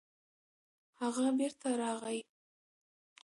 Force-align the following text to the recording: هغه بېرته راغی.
هغه 1.01 1.27
بېرته 1.39 1.69
راغی. 1.81 2.19